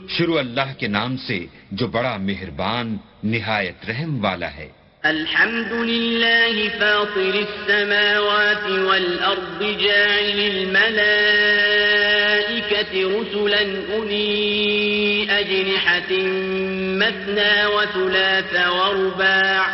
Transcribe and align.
شروع 0.09 0.39
اللہ 0.39 0.75
کے 0.79 0.89
نام 0.89 1.17
سے 1.17 1.47
جو 1.71 1.87
بڑا 1.87 2.17
مہربان 2.17 2.97
نہایت 3.23 3.91
رحم 3.91 4.25
والا 4.25 4.55
ہے۔ 4.55 4.69
الحمد 5.03 5.73
لله 5.73 6.69
فاطر 6.79 7.35
السماوات 7.35 8.71
والأرض 8.71 9.63
جاعل 9.63 10.41
الملائكة 10.55 11.25
رسلا 13.17 13.65
أولي 13.65 14.45
أجنحة 15.29 16.13
مثنى 17.01 17.65
وثلاث 17.65 18.57
ورباع. 18.69 19.65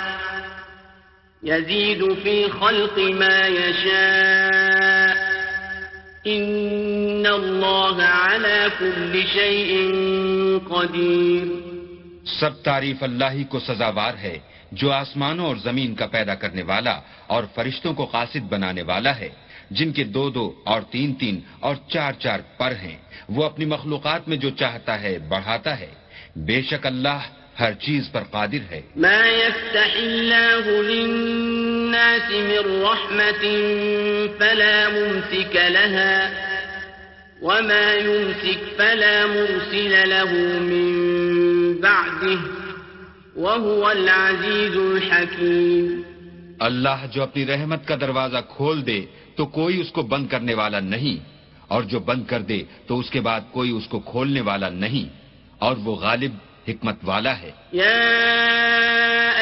يزيد 1.44 2.04
في 2.22 2.48
خلق 2.60 2.98
ما 2.98 3.46
يشاء. 3.46 5.09
إن 6.26 7.26
الله 7.26 8.00
على 8.04 8.66
كل 8.78 9.20
شيء 9.32 9.88
قدير۔ 10.68 11.46
سب 12.26 12.62
تعریف 12.62 13.02
اللہ 13.02 13.24
ہی 13.32 13.44
کو 13.44 13.58
سزاوار 13.58 14.14
ہے 14.14 14.38
جو 14.72 14.92
آسمانوں 14.92 15.46
اور 15.46 15.56
زمین 15.56 15.94
کا 15.94 16.06
پیدا 16.06 16.34
کرنے 16.34 16.62
والا 16.62 17.00
اور 17.26 17.44
فرشتوں 17.54 17.94
کو 17.94 18.04
قاصد 18.04 18.52
بنانے 18.52 18.82
والا 18.82 19.18
ہے۔ 19.18 19.28
جن 19.70 19.92
کے 19.92 20.04
دو 20.04 20.30
دو 20.30 20.54
اور 20.64 20.82
تین 20.82 21.14
تین 21.14 21.40
اور 21.60 21.74
چار 21.88 22.12
چار 22.12 22.40
پر 22.58 22.72
ہیں 22.82 22.96
وہ 23.28 23.44
اپنی 23.44 23.64
مخلوقات 23.64 24.28
میں 24.28 24.36
جو 24.36 24.50
چاہتا 24.50 25.02
ہے 25.02 25.18
بڑھاتا 25.18 25.80
ہے۔ 25.80 25.90
بے 26.36 26.62
شک 26.62 26.86
اللہ 26.86 27.20
ہر 27.60 27.72
چیز 27.72 28.12
پر 28.12 28.22
قادر 28.30 28.72
ہے۔ 28.72 28.80
ما 28.96 29.22
يفتح 31.90 32.30
للناس 32.30 32.30
من 32.30 32.82
رحمة 32.82 33.44
فلا 34.40 34.88
ممسك 34.90 35.56
لها 35.56 36.30
وما 37.42 37.94
يمسك 37.94 38.58
فلا 38.78 39.26
مرسل 39.26 40.08
له 40.08 40.32
من 40.60 41.80
بعده 41.80 42.38
وهو 43.36 43.90
العزيز 43.90 44.76
الحكيم 44.76 46.04
اللہ 46.60 47.06
جو 47.12 47.22
اپنی 47.22 47.46
رحمت 47.46 47.86
کا 47.88 47.94
دروازہ 48.00 48.38
کھول 48.48 48.86
دے 48.86 49.00
تو 49.36 49.46
کوئی 49.48 49.80
اس 49.80 49.90
کو 49.90 50.02
بند 50.04 50.26
کرنے 50.28 50.54
والا 50.54 50.80
نہیں 50.80 51.16
اور 51.68 51.82
جو 51.82 51.98
بند 52.00 52.24
کر 52.28 52.40
دے 52.42 52.62
تو 52.86 52.98
اس 52.98 53.10
کے 53.10 53.20
بعد 53.20 53.40
کوئی 53.52 53.70
اس 53.76 53.86
کو 53.88 53.98
کھولنے 54.10 54.40
والا 54.40 54.68
نہیں 54.74 55.08
اور 55.58 55.76
وہ 55.84 55.94
غالب 55.96 56.32
حکمت 56.68 56.96
والا 57.02 57.38
ہے۔ 57.42 57.50
يا 57.72 58.00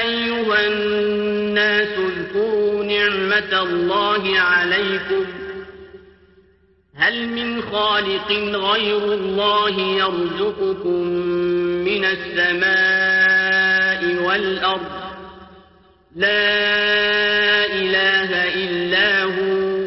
أيها 0.01 0.67
الناس 0.67 1.89
اذكروا 1.89 2.85
نعمة 2.85 3.53
الله 3.63 4.41
عليكم 4.41 5.25
هل 6.95 7.29
من 7.29 7.63
خالق 7.63 8.33
غير 8.55 9.05
الله 9.13 9.81
يرزقكم 9.81 11.03
من 11.89 12.05
السماء 12.05 14.01
والأرض؟ 14.25 15.09
لا 16.17 17.65
إله 17.67 18.31
إلا 18.55 19.23
هو 19.23 19.87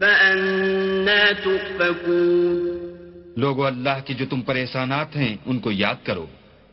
فأنا 0.00 1.32
تؤفكون 1.32 2.69
لوگو 3.36 3.66
اللہ 3.66 4.06
کے 4.06 4.14
جو 4.14 4.24
تم 4.30 4.40
پر 4.40 4.56
احسانات 4.56 5.16
ہیں 5.16 5.36
ان 5.46 5.58
کو 5.58 5.72
یاد 5.72 5.94
کرو۔ 6.04 6.26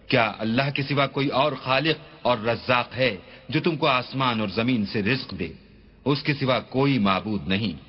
کیا 0.08 0.32
اللہ 0.40 0.70
کے 0.76 0.84
سوا 0.84 1.08
کوئی 1.08 1.28
اور 1.28 1.52
خالق 1.64 1.96
اور 2.22 2.38
رزاق 2.38 2.98
ہے 2.98 3.18
جو 3.50 3.60
تم 3.60 3.78
کو 3.78 3.88
آسمان 3.88 4.40
اور 4.40 4.48
زمین 4.48 4.86
سے 4.86 5.04
رزق 5.04 5.40
دے؟ 5.40 5.48
اس 6.06 6.24
کے 6.24 6.34
سوا 6.34 6.60
کوئی 6.60 7.00
معبود 7.00 7.48
نہیں۔ 7.48 7.88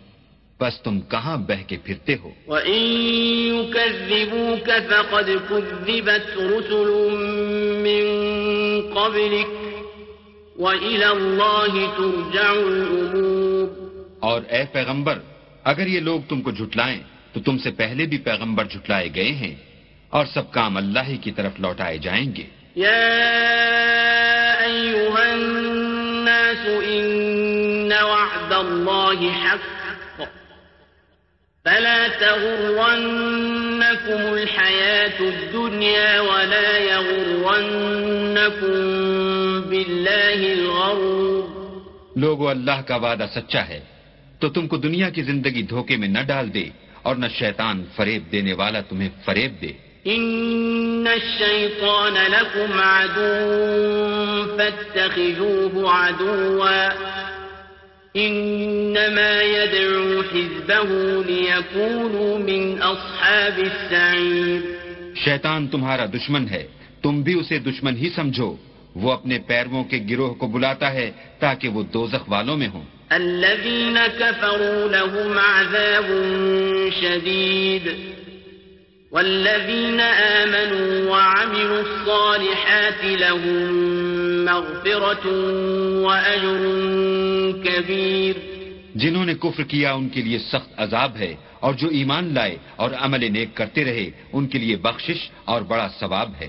بس 0.60 0.80
تم 0.80 1.00
کہاں 1.00 1.36
بہ 1.36 1.68
کے 1.68 1.76
پھرتے 1.84 2.16
ہو؟ 2.24 2.30
وَإِن 2.46 2.82
يُكَذِّبُوكَ 3.54 4.70
فَقَدْ 4.88 5.30
كُذِّبَتْ 5.48 6.30
رُسُلٌ 6.36 7.10
مِّن 7.82 8.04
قَبْلِكَ 8.94 9.50
وَإِلَى 10.60 11.04
اللَّهِ 11.04 11.86
تُرْجَعُ 11.96 12.56
الْأُمُورُ۔ 12.56 13.88
اور 14.20 14.42
اے 14.48 14.64
پیغمبر 14.72 15.18
اگر 15.64 15.86
یہ 15.86 16.00
لوگ 16.00 16.20
تم 16.28 16.42
کو 16.42 16.50
جھٹلائیں 16.50 17.00
تو 17.38 17.44
تم 17.44 17.58
سے 17.58 17.70
پہلے 17.70 18.06
بھی 18.06 18.18
پیغمبر 18.18 18.64
جھٹلائے 18.64 19.08
گئے 19.14 19.24
ہیں 19.24 19.54
اور 20.08 20.26
سب 20.26 20.52
کام 20.52 20.76
اللہ 20.76 20.98
ہی 21.08 21.16
کی 21.16 21.30
طرف 21.30 21.52
لوٹائے 21.58 21.98
جائیں 21.98 22.36
گے۔ 22.36 22.42
يا 22.76 23.08
أيها 24.66 25.16
الناس 25.16 26.66
إن 26.66 27.92
وعد 28.00 28.52
الله 28.52 29.44
حق۔ 29.44 30.22
فلا 31.64 32.06
تغرنكم 32.18 34.32
الحياة 34.32 35.20
الدنيا 35.20 36.20
ولا 36.20 36.78
يغرنكم 36.78 38.78
بالله 39.68 40.42
الغرور۔ 40.42 41.70
لوگو 42.16 42.48
اللہ 42.48 42.80
کا 42.86 42.96
وعدہ 42.96 43.26
سچا 43.34 43.68
ہے 43.68 43.80
تو 44.38 44.48
تم 44.48 44.68
کو 44.68 44.76
دنیا 44.76 45.10
کی 45.10 45.22
زندگی 45.22 45.62
دھوکے 45.62 45.96
میں 45.96 46.08
نہ 46.08 46.18
ڈال 46.26 46.54
دے۔ 46.54 46.64
اور 47.02 47.16
نہ 47.16 47.26
شیطان 47.34 47.84
فریب 47.96 48.32
دینے 48.32 48.52
والا 48.52 48.80
تمہیں 48.80 49.08
فریب 49.24 49.52
دے۔ 49.60 49.72
إن 50.06 51.06
الشيطان 51.06 52.14
لكم 52.14 52.80
عدو 52.80 53.38
فاتخذوه 54.56 55.84
عدوا 55.84 56.88
إنما 58.16 59.42
يدعو 59.42 60.20
حزبه 60.20 60.94
ليكونوا 61.26 62.38
من 62.38 62.76
أصحاب 62.82 63.58
السعير۔ 63.58 64.60
شیطان 65.14 65.68
تمہارا 65.68 66.06
دشمن 66.06 66.48
ہے۔ 66.50 66.66
تم 67.02 67.22
بھی 67.22 67.34
اسے 67.34 67.58
دشمن 67.58 67.96
ہی 67.96 68.10
سمجھو۔ 68.10 68.56
وہ 68.94 69.12
اپنے 69.12 69.38
پیرووں 69.38 69.84
کے 69.84 69.98
گروہ 70.10 70.34
کو 70.34 70.46
بلاتا 70.46 70.92
ہے 70.92 71.10
تاکہ 71.38 71.68
وہ 71.68 71.82
دوزخ 71.82 72.28
والوں 72.28 72.56
میں 72.56 72.68
ہوں۔ 72.68 72.97
الذين 73.12 73.98
كفروا 73.98 74.88
لهم 74.88 75.38
عذاب 75.38 76.08
شديد 77.00 77.96
والذين 79.10 80.00
آمنوا 80.00 81.10
وعملوا 81.10 81.80
الصالحات 81.80 83.04
لهم 83.04 83.72
مغفرة 84.44 85.24
وأجر 86.04 86.62
كبير 87.64 88.34
جنہوں 88.94 89.24
نے 89.24 89.34
کفر 89.34 89.62
کیا 89.62 89.92
ان 89.92 90.08
کے 90.08 90.20
لیے 90.22 90.38
سخت 90.38 90.70
عذاب 90.76 91.16
ہے 91.16 91.34
اور 91.60 91.74
جو 91.74 91.88
ایمان 91.88 92.34
لائے 92.34 92.56
اور 92.76 92.90
عمل 92.98 93.32
نیک 93.32 93.48
کرتے 93.54 93.84
رہے، 93.84 94.10
ان 94.32 94.46
کے 94.46 94.58
لیے 94.58 94.76
بخشش 94.76 95.30
اور 95.44 95.62
بڑا 95.62 95.88
ثواب 96.00 96.30
ہے۔ 96.40 96.48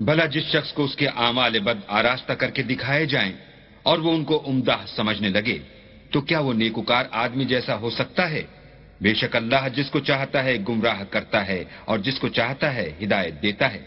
بھلا 0.00 0.24
جس 0.24 0.42
شخص 0.42 0.72
کو 0.72 0.84
اس 0.84 0.96
کے 0.96 1.08
اعمال 1.08 1.58
بد 1.58 1.80
آراستہ 1.88 2.32
کر 2.32 2.50
کے 2.50 2.62
دکھائے 2.62 3.06
جائیں 3.06 3.32
اور 3.82 3.98
وہ 3.98 4.12
ان 4.12 4.24
کو 4.24 4.42
عمدہ 4.46 4.76
سمجھنے 4.86 5.28
لگے، 5.28 5.58
تو 6.10 6.20
کیا 6.20 6.40
وہ 6.40 6.52
نیکوکار 6.52 7.04
آدمی 7.10 7.44
جیسا 7.44 7.76
ہو 7.76 7.90
سکتا 7.90 8.30
ہے؟ 8.30 8.42
بے 9.00 9.14
شک 9.14 9.36
اللہ 9.36 9.68
جس 9.74 9.90
کو 9.90 10.00
چاہتا 10.00 10.44
ہے 10.44 10.56
گمراہ 10.68 11.04
کرتا 11.10 11.46
ہے 11.46 11.64
اور 11.84 11.98
جس 11.98 12.18
کو 12.18 12.28
چاہتا 12.28 12.74
ہے 12.74 12.92
ہدایت 13.02 13.42
دیتا 13.42 13.72
ہے۔ 13.72 13.82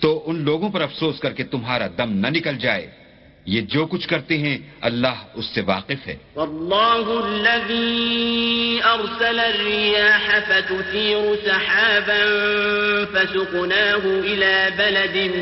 تو 0.00 0.22
ان 0.26 0.40
لوگوں 0.40 0.68
پر 0.68 0.80
افسوس 0.80 1.20
کر 1.20 1.32
کے 1.32 1.44
تمہارا 1.44 1.86
دم 1.98 2.12
نہ 2.12 2.26
نکل 2.26 2.58
جائے۔ 2.58 2.90
یہ 3.46 3.60
جو 3.60 3.86
کچھ 3.86 4.08
کرتے 4.08 4.38
ہیں، 4.38 4.58
اللہ 4.80 5.24
اس 5.34 5.44
سے 5.54 5.60
واقف 5.60 6.06
ہے۔ 6.06 6.16
والله 6.36 7.22
الذي 7.26 8.78
أرسل 8.84 9.40
الرياح 9.40 10.38
فتثير 10.48 11.34
سحابا 11.44 12.24
فسقناه 13.12 14.08
إلى 14.24 14.68
بلد 14.76 15.36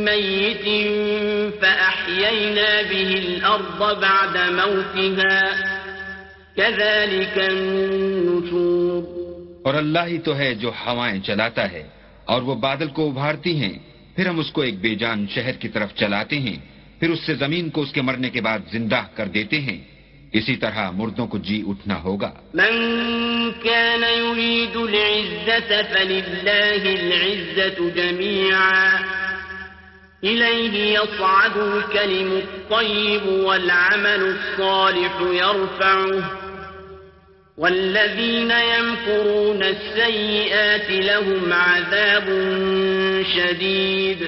ميت 0.09 0.67
فأحيينا 1.61 2.81
به 2.91 3.19
الأرض 3.19 3.99
بعد 3.99 4.49
موتها۔ 4.49 5.45
كذلك 6.55 7.39
النشور۔ 7.49 8.76
اور 9.67 9.75
اللہ 9.75 9.99
ہی 10.07 10.17
تو 10.17 10.37
ہے 10.37 10.55
جو 10.55 10.71
ہوائیں 10.85 11.21
چلاتا 11.21 11.71
ہے 11.71 11.83
اور 12.25 12.41
وہ 12.41 12.55
بادل 12.55 12.87
کو 12.87 13.09
ابھارتی 13.09 13.55
ہیں۔ 13.55 13.73
پھر 14.15 14.27
ہم 14.27 14.39
اس 14.39 14.51
کو 14.51 14.61
ایک 14.61 14.79
بے 14.79 14.95
جان 14.95 15.27
شہر 15.27 15.51
کی 15.51 15.67
طرف 15.67 15.93
چلاتے 15.93 16.39
ہیں۔ 16.39 16.55
پھر 16.99 17.09
اس 17.09 17.19
سے 17.25 17.35
زمین 17.35 17.69
کو 17.69 17.81
اس 17.81 17.91
کے 17.91 18.01
مرنے 18.01 18.29
کے 18.29 18.41
بعد 18.41 18.59
زندہ 18.71 19.01
کر 19.15 19.25
دیتے 19.25 19.61
ہیں۔ 19.61 19.77
اسی 20.33 20.55
طرح 20.55 20.91
مردوں 20.91 21.27
کو 21.27 21.37
جی 21.37 21.63
اٹھنا 21.67 22.03
ہوگا۔ 22.03 22.31
من 22.53 22.73
كان 23.63 24.03
يريد 24.03 24.75
العزة 24.75 25.75
فلله 25.93 26.89
العزة 26.99 27.89
جميعا 27.95 28.97
إليه 30.23 30.91
يصعد 30.91 31.57
الكلم 31.57 32.31
الطيب 32.31 33.27
والعمل 33.27 34.35
الصالح 34.35 35.33
يرفعه 35.33 36.46
والذين 37.57 38.51
يمكرون 38.51 39.63
السيئات 39.63 40.91
لهم 40.91 41.53
عذاب 41.53 42.29
شديد 43.35 44.21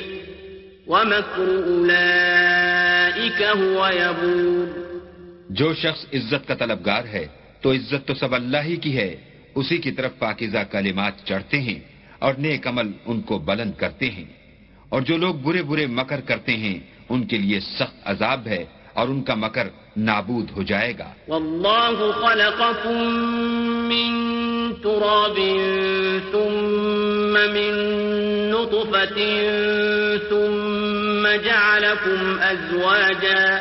ومكر 0.88 1.50
أولئك 1.68 3.42
هو 3.42 3.88
يبور. 3.94 4.80
جو 5.50 5.74
شخص 5.74 6.06
عزت 6.14 6.48
کا 6.48 6.56
طلبگار 6.56 7.06
ہے 7.06 7.28
تو 7.62 7.72
عزت 7.72 8.08
تو 8.08 8.14
سب 8.14 8.36
اللہ 8.36 8.58
ہی 8.64 8.76
کی 8.76 8.98
ہے، 8.98 9.16
اسی 9.56 9.78
کی 9.78 9.92
طرف 9.92 10.12
پاکیزہ 10.20 10.58
کلمات 10.72 11.14
چڑھتے 11.26 11.62
ہیں 11.62 11.80
اور 12.20 12.34
نیک 12.34 12.68
عمل 12.68 12.92
ان 13.06 13.22
کو 13.22 13.38
بلند 13.38 13.72
کرتے 13.78 14.10
ہیں۔ 14.10 14.26
اور 14.90 15.02
جو 15.02 15.18
لوگ 15.18 15.36
برے 15.36 15.62
برے 15.64 15.88
مکر 15.88 16.22
کرتے 16.22 16.52
ہیں، 16.52 16.80
ان 17.10 17.28
کے 17.28 17.38
لیے 17.38 17.60
سخت 17.60 17.96
عذاب 18.04 18.48
ہے۔ 18.48 18.66
اور 18.94 19.08
ان 19.08 19.22
کا 19.24 19.36
مکر 19.36 19.68
نابود 19.98 20.52
ہو 20.58 20.64
جائے 20.64 20.94
گا 21.00 21.10
واللہ 21.28 22.00
خلقکم 22.22 22.98
من 23.90 24.18
تراب 24.84 25.38
ثم 26.32 27.34
من 27.54 27.74
نطفة 28.52 29.20
ثم 30.30 31.28
جعلكم 31.44 32.40
ازواجا 32.42 33.60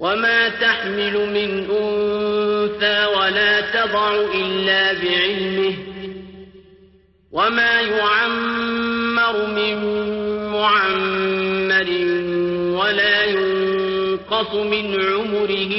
وما 0.00 0.48
تحمل 0.50 1.14
من 1.14 1.50
أنثى 1.70 3.06
ولا 3.06 3.60
تضع 3.60 4.14
إلا 4.34 4.92
بعلمه 4.92 5.74
وما 7.32 7.80
يعمر 7.80 9.46
من 9.46 9.78
معمر 10.52 11.43
ينقص 14.44 14.54
من 14.54 14.94
عمره 14.94 15.72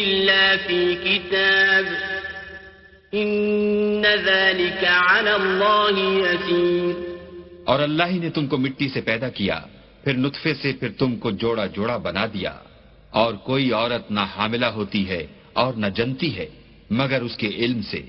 إلا 0.00 0.56
في 0.66 0.94
كتاب 0.94 1.86
إن 3.14 4.02
ذلك 4.02 4.84
على 4.84 5.30
الله 5.30 5.98
يسير 6.24 6.94
اور 7.64 7.80
اللہ 7.80 8.02
ہی 8.10 8.18
نے 8.18 8.30
تم 8.30 8.46
کو 8.46 8.56
مٹی 8.56 8.88
سے 8.88 9.00
پیدا 9.00 9.28
کیا، 9.28 9.60
پھر 10.04 10.12
نطفے 10.12 10.54
سے 10.54 10.72
پھر 10.72 10.88
تم 10.98 11.16
کو 11.16 11.30
جوڑا 11.30 11.66
جوڑا 11.66 11.96
بنا 11.96 12.26
دیا۔ 12.26 12.52
اور 13.10 13.34
کوئی 13.34 13.72
عورت 13.72 14.10
نہ 14.10 14.20
حاملہ 14.36 14.66
ہوتی 14.66 15.08
ہے 15.08 15.26
اور 15.52 15.74
نہ 15.74 15.86
جنتی 15.86 16.36
ہے، 16.36 16.46
مگر 16.90 17.22
اس 17.22 17.36
کے 17.36 17.48
علم 17.48 17.82
سے۔ 17.82 18.02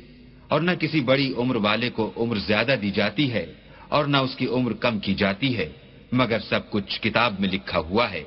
اور 0.48 0.62
نہ 0.62 0.72
کسی 0.72 1.00
بڑی 1.00 1.34
عمر 1.38 1.56
والے 1.56 1.90
کو 1.90 2.12
عمر 2.18 2.36
زیادہ 2.36 2.76
دی 2.82 2.92
جاتی 2.92 3.34
ہے، 3.34 3.46
اور 3.90 4.06
نہ 4.06 4.18
اس 4.18 4.36
کی 4.36 4.48
عمر 4.48 4.74
کم 4.74 5.00
کی 5.00 5.14
جاتی 5.14 5.58
ہے، 5.58 5.70
مگر 6.12 6.40
سب 6.50 6.70
کچھ 6.70 7.02
کتاب 7.02 7.34
میں 7.40 7.50
لکھا 7.50 7.80
ہوا 7.80 8.12
ہے۔ 8.12 8.24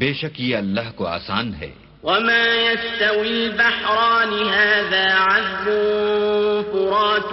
بے 0.00 0.12
شک 0.20 0.40
یہ 0.40 0.56
اللہ 0.56 0.90
کو 0.96 1.06
آسان 1.06 1.54
ہے 1.60 1.70
وما 2.02 2.46
يستوي 2.56 3.28
البحران 3.28 4.32
هذا 4.48 5.04
عذب 5.14 5.66
فرات 6.72 7.30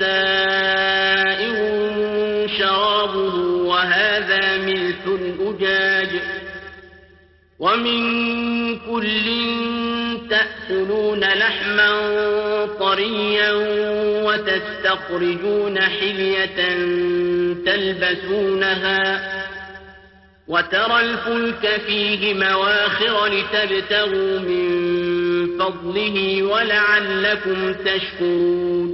سائر 0.00 1.56
شرابه 2.58 3.36
وهذا 3.70 4.56
ملك 4.56 5.04
أجاج 5.40 6.08
ومن 7.58 8.00
كل 8.78 9.26
تأكلون 10.30 11.20
لحما 11.20 11.90
طريا 12.80 13.52
وتستخرجون 14.26 15.80
حلية 15.80 16.58
تلبسونها 17.66 19.02
وترى 20.48 21.00
الفلك 21.00 21.80
فيه 21.86 22.34
مواخر 22.34 23.26
لتبتغوا 23.26 24.38
من 24.38 24.66
فضله 25.58 26.42
ولعلكم 26.42 27.72
تشكرون. 27.72 28.88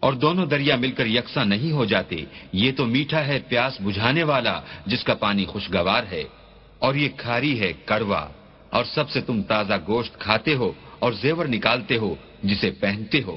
اور 0.00 0.12
دونوں 0.12 0.46
دریا 0.46 0.76
مل 0.76 0.90
کر 0.90 1.06
یکساں 1.06 1.44
نہیں 1.44 1.72
ہو 1.72 1.84
جاتے، 1.84 2.16
یہ 2.52 2.72
تو 2.76 2.86
میٹھا 2.86 3.26
ہے 3.26 3.38
پیاس 3.48 3.80
بجھانے 3.80 4.22
والا، 4.22 4.60
جس 4.86 5.04
کا 5.04 5.14
پانی 5.14 5.44
خوشگوار 5.44 6.02
ہے، 6.10 6.24
اور 6.78 6.94
یہ 6.94 7.08
کھاری 7.16 7.60
ہے 7.60 7.72
کڑوا، 7.86 8.22
اور 8.70 8.84
سب 8.84 9.10
سے 9.10 9.20
تم 9.20 9.42
تازہ 9.42 9.78
گوشت 9.88 10.18
کھاتے 10.20 10.54
ہو، 10.54 10.72
اور 10.98 11.12
زیور 11.22 11.46
نکالتے 11.46 11.96
ہو، 11.96 12.14
جسے 12.42 12.70
پہنتے 12.80 13.22
ہو، 13.22 13.36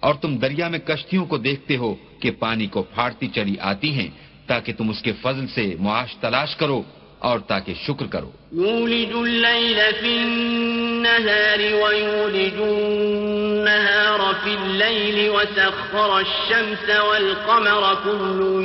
اور 0.00 0.14
تم 0.14 0.36
دریا 0.38 0.68
میں 0.68 0.78
کشتیوں 0.78 1.24
کو 1.26 1.36
دیکھتے 1.38 1.76
ہو 1.76 1.94
کہ 2.20 2.30
پانی 2.38 2.66
کو 2.66 2.82
پھاڑتی 2.94 3.28
چلی 3.34 3.56
آتی 3.60 3.92
ہیں 3.92 4.08
تاکہ 4.48 4.72
تم 4.72 4.90
اس 4.90 5.02
کے 5.02 5.12
فضل 5.12 5.46
سے 5.54 5.74
معاش 5.78 6.16
تلاش 6.16 6.56
کرو 6.56 6.82
اور 7.18 7.38
تاکہ 7.38 7.74
شکر 7.86 8.06
کرو۔ 8.06 8.30
يولج 8.52 9.12
الليل 9.14 9.80
في 10.00 10.16
النهار 10.18 11.58
ويولج 11.58 12.60
النهار 12.60 14.20
في 14.44 14.56
الليل 14.62 15.28
وسخر 15.28 16.10
الشمس 16.10 16.88
والقمر 16.88 17.94
كل 18.04 18.64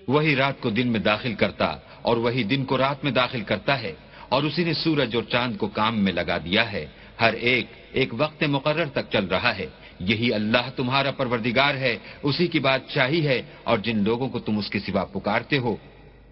وہی 0.08 0.36
رات 0.36 0.62
کو 0.62 0.70
دن 0.70 0.88
میں 0.88 1.00
داخل 1.00 1.34
کرتا 1.34 1.78
اور 2.02 2.18
وہی 2.18 2.44
دن 2.44 2.66
کو 2.66 2.78
رات 2.78 3.04
میں 3.04 3.12
داخل 3.12 3.42
کرتا 3.42 3.82
ہے 3.82 3.94
اور 4.30 4.44
اسی 4.44 4.64
نے 4.64 4.74
سورج 4.74 5.16
اور 5.16 5.24
چاند 5.24 5.58
کو 5.58 5.68
کام 5.68 6.00
میں 6.00 6.14
لگا 6.14 6.38
دیا 6.38 6.72
ہے۔ 6.72 6.86
ہر 7.22 7.34
ایک 7.34 7.66
ایک 7.92 8.10
وقت 8.18 8.44
مقرر 8.44 8.86
تک 8.86 9.12
چل 9.12 9.26
رہا 9.26 9.58
ہے۔ 9.58 9.68
یہی 10.00 10.34
اللہ 10.34 10.70
تمہارا 10.76 11.12
پروردگار 11.12 11.76
ہے، 11.76 11.98
اسی 12.24 12.48
کی 12.48 12.60
بات 12.60 12.98
ہے 12.98 13.42
اور 13.64 13.78
جن 13.78 14.04
لوگوں 14.04 14.30
کو 14.30 14.40
تم 14.40 14.58
اس 14.58 14.70
کے 14.70 14.80
سوا 14.80 15.06
پکارتے 15.06 15.58
ہو 15.58 15.76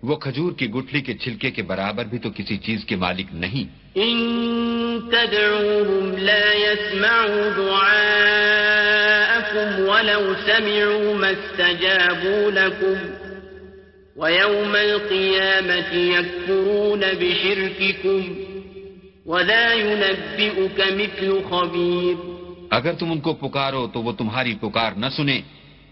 وہ 0.03 0.15
کھجور 0.15 0.51
کی 0.57 0.65
گٹھلی 0.71 1.01
کے 1.01 1.13
چھلکے 1.13 1.49
کے 1.51 1.63
برابر 1.69 2.05
بھی 2.11 2.19
تو 2.23 2.29
کسی 2.35 2.55
چیز 2.57 2.79
کے 2.85 2.95
مالک 2.95 3.27
نہیں۔ 3.33 3.65
ان 3.95 4.17
تدعوهم 5.11 6.05
لا 6.27 6.45
يسمعوا 6.53 7.45
دعاءكم 7.57 8.89
ولو 9.89 10.23
سمعوا 10.45 11.09
ما 11.21 11.29
استجابوا 11.29 12.43
لكم 12.51 12.97
ويوم 14.15 14.73
القيامة 14.75 15.91
يكفرون 15.93 17.03
بشرككم 17.19 18.21
ولا 19.25 19.67
ينبئك 19.73 20.79
مثل 21.01 21.29
خبير 21.49 22.15
اگر 22.71 22.93
تم 22.93 23.07
ان 23.11 23.19
کو 23.19 23.31
پکارو 23.33 23.83
تو 23.93 23.97
وہ 24.01 24.11
تمہاری 24.17 24.53
پکار 24.61 24.91
نہ 24.97 25.09
سنیں 25.15 25.41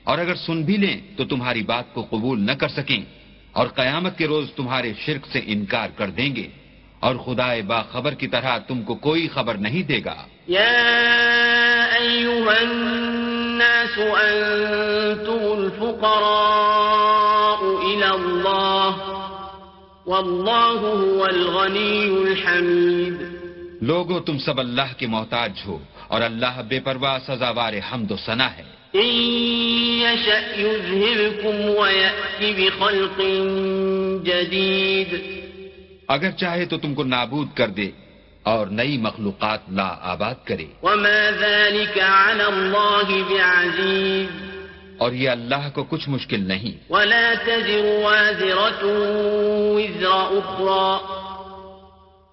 اور 0.03 0.17
اگر 0.17 0.35
سن 0.45 0.57
بھی 0.63 0.77
لیں 0.77 0.97
تو 1.17 1.21
تمہاری 1.25 1.63
بات 1.63 1.85
کو 1.93 2.01
قبول 2.09 2.37
نہ 2.45 2.51
کر 2.51 2.69
سکیں۔ 2.79 3.03
اور 3.57 3.67
قیامت 3.67 4.17
کے 4.17 4.27
روز 4.27 4.47
تمہارے 4.55 4.93
شرک 5.05 5.27
سے 5.31 5.41
انکار 5.45 5.89
کر 5.97 6.09
دیں 6.09 6.35
گے 6.35 6.47
اور 6.99 7.15
خدا 7.15 7.53
باخبر 7.67 8.13
کی 8.13 8.27
طرح 8.27 8.57
تم 8.57 8.81
کو 8.81 8.95
کوئی 8.95 9.27
خبر 9.27 9.55
نہیں 9.55 9.83
دے 9.83 9.99
گا۔ 10.05 10.15
یا 10.47 10.63
ایوہ 11.93 12.51
الناس 12.51 13.99
انتم 13.99 15.39
الفقراء 15.57 16.01
الى 17.61 18.09
اللہ 18.09 18.91
واللہ 20.05 20.79
هو 20.81 21.23
الغنی 21.23 22.05
الحمید۔ 22.21 23.17
لوگو 23.81 24.19
تم 24.19 24.37
سب 24.37 24.59
اللہ 24.59 24.89
کے 24.97 25.07
محتاج 25.07 25.51
ہو 25.67 25.79
اور 26.07 26.21
اللہ 26.21 26.61
بے 26.67 26.79
پرواہ 26.79 27.19
سزاوار 27.27 27.73
حمد 27.91 28.11
و 28.11 28.15
ثنا 28.25 28.57
ہے۔ 28.57 28.66
اگر 36.07 36.31
چاہے 36.31 36.65
تو 36.65 36.77
تم 36.77 36.93
کو 36.93 37.03
نابود 37.03 37.47
کر 37.53 37.67
دے 37.67 37.89
اور 38.43 38.67
نئی 38.67 38.97
مخلوقات 38.97 39.59
لا 39.71 39.95
آباد 40.01 40.35
کرے۔ 40.43 40.65
وما 40.83 41.29
ذلك 41.39 41.99
على 41.99 42.43
الله 42.43 43.23
بعزيز. 43.29 44.27
اور 44.97 45.11
یہ 45.11 45.29
اللہ 45.29 45.69
کو 45.73 45.83
کچھ 45.83 46.09
مشکل 46.09 46.39
نہیں۔ 46.39 46.91
ولا 46.93 47.33
تزر 47.43 47.99
وازرة 48.03 48.89
وزر 49.75 50.39
أخرى. 50.39 51.16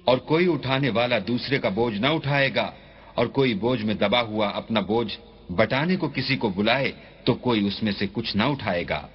اور 0.05 0.19
کوئی 0.19 0.53
اٹھانے 0.53 0.91
والا 0.91 1.19
دوسرے 1.29 1.59
کا 1.59 1.69
بوجھ 1.69 1.99
نہ 1.99 2.07
اٹھائے 2.07 2.55
گا۔ 2.55 2.71
اور 3.15 3.27
کوئی 3.27 3.55
بوجھ 3.55 3.85
میں 3.85 3.95
دبا 3.95 4.21
ہوا 4.21 4.49
اپنا 4.49 4.81
بوجھ 4.81 5.19
بٹانے 5.53 5.97
کو 5.97 6.09
کسی 6.09 6.37
کو 6.37 6.49
بلائے 6.49 6.93
تو 7.25 7.35
کوئی 7.35 7.67
اس 7.67 7.83
میں 7.83 7.93
سے 7.93 8.07
کچھ 8.13 8.37
نہ 8.37 8.43
اٹھائے 8.43 8.85
گا۔ 8.89 9.07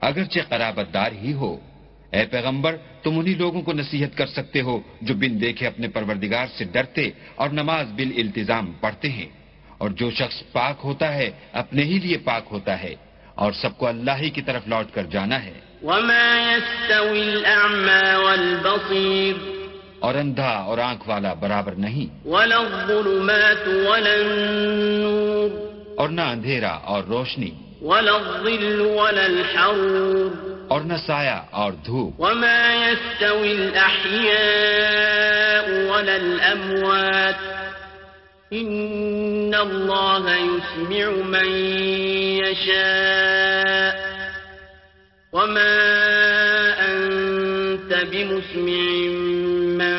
اگرچہ 0.00 0.40
قرابت 0.48 0.94
دار 0.94 1.12
ہی 1.12 1.32
ہو۔ 1.32 1.58
اے 2.10 2.24
پیغمبر، 2.30 2.76
تم 3.02 3.18
انہی 3.18 3.34
لوگوں 3.34 3.62
کو 3.62 3.72
نصیحت 3.72 4.16
کر 4.16 4.26
سکتے 4.26 4.60
ہو 4.60 4.80
جو 5.02 5.14
بن 5.14 5.40
دیکھے 5.40 5.66
اپنے 5.66 5.88
پروردگار 5.88 6.46
سے 6.58 6.64
ڈرتے 6.64 7.10
اور 7.34 7.48
نماز 7.48 7.86
بال 7.92 8.12
التظام 8.16 8.72
پڑھتے 8.80 9.08
ہیں۔ 9.08 9.26
اور 9.78 9.90
جو 9.90 10.10
شخص 10.10 10.52
پاک 10.52 10.76
ہوتا 10.84 11.14
ہے، 11.14 11.30
اپنے 11.52 11.82
ہی 11.82 11.98
لیے 11.98 12.18
پاک 12.18 12.42
ہوتا 12.50 12.82
ہے۔ 12.82 12.94
اور 13.34 13.52
سب 13.52 13.78
کو 13.78 13.86
اللہ 13.86 14.10
ہی 14.20 14.30
کی 14.30 14.42
طرف 14.42 14.62
لوٹ 14.66 14.94
کر 14.94 15.02
جانا 15.02 15.44
ہے۔ 15.44 15.73
وما 15.84 16.52
يستوي 16.52 17.20
الأعمى 17.20 18.24
والبصير 18.24 19.34
اور 19.98 20.14
اندھا 20.14 20.64
اور 20.66 20.78
آنکھ 20.78 21.08
والا 21.08 21.34
برابر 21.34 21.72
نہیں۔ 21.72 22.28
ولا 22.28 22.56
الظلمات 22.56 23.68
ولا 23.68 24.12
النور 24.12 25.72
اور 25.96 26.08
نہ 26.08 26.20
اندھیرا 26.20 26.70
اور 26.70 27.02
روشنی۔ 27.04 27.50
ولا 27.82 28.12
الظل 28.12 28.80
ولا 28.80 29.24
الحرور 29.24 30.58
اور 30.68 30.80
نہ 30.80 30.94
سایہ 31.06 31.42
اور 31.50 31.72
دھوپ۔ 31.72 32.20
وما 32.20 32.88
يستوي 32.88 33.50
الأحياء 33.50 34.36
ولا 35.90 36.14
الأموات 36.14 37.54
إن 38.52 39.54
الله 39.54 40.28
يسمع 40.28 41.22
من 41.24 41.48
يشاء 42.46 44.13
وما 45.34 45.74
أنت 46.78 47.92
بمسمع 48.10 49.08
من 49.78 49.96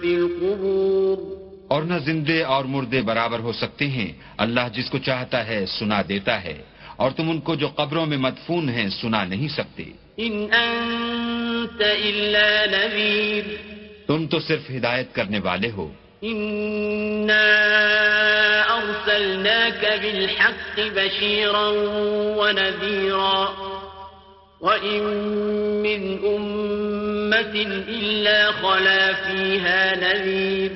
في 0.00 0.14
القبور 0.14 1.38
اور 1.68 1.82
نہ 1.82 1.94
زندے 2.04 2.42
اور 2.42 2.64
مردے 2.64 3.02
برابر 3.02 3.38
ہو 3.38 3.52
سکتے 3.52 3.86
ہیں۔ 3.86 4.12
اللہ 4.36 4.60
جس 4.72 4.90
کو 4.90 4.98
چاہتا 4.98 5.46
ہے 5.46 5.66
سنا 5.66 6.02
دیتا 6.08 6.44
ہے 6.44 6.62
اور 6.96 7.10
تم 7.10 7.30
ان 7.30 7.40
کو 7.40 7.54
جو 7.54 7.68
قبروں 7.68 8.06
میں 8.06 8.18
مدفون 8.18 8.68
ہیں 8.68 8.88
سنا 8.88 9.24
نہیں 9.24 9.48
سکتے۔ 9.48 9.84
إن 10.20 10.46
أنت 10.52 11.82
إلا 11.82 12.66
نذير 12.66 13.44
تم 14.06 14.26
تو 14.26 14.38
صرف 14.40 14.70
ہدایت 14.70 15.14
کرنے 15.14 15.38
والے 15.38 15.70
ہو۔ 15.70 15.90
إنا 16.22 17.44
أرسلناك 18.76 19.84
بالحق 20.02 20.80
بشيرا 20.94 21.70
ونذيرا 22.36 23.67
وإن 24.60 25.02
من 25.82 26.18
أمة 26.18 27.54
إلا 27.88 28.52
خلا 28.52 29.12
فيها 29.14 29.94
نذير 29.94 30.70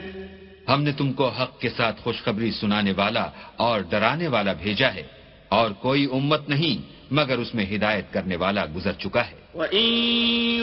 ہم 0.68 0.82
نے 0.82 0.92
تم 0.92 1.12
کو 1.12 1.28
حق 1.28 1.60
کے 1.60 1.68
ساتھ 1.76 2.00
خوشخبری 2.02 2.50
سنانے 2.60 2.92
والا 2.96 3.26
اور 3.56 3.80
ڈرانے 3.90 4.28
والا 4.28 4.52
بھیجا 4.52 4.94
ہے 4.94 5.02
اور 5.48 5.70
کوئی 5.80 6.02
امت 6.12 6.48
نہیں 6.48 6.76
مگر 7.10 7.38
اس 7.38 7.54
میں 7.54 7.66
ہدایت 7.76 8.06
کرنے 8.12 8.36
والا 8.36 8.62
گزر 8.76 8.92
چکا 8.92 9.22
ہے۔ 9.26 9.34
وإن 9.54 9.88